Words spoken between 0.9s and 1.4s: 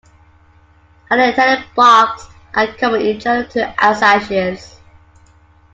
Highly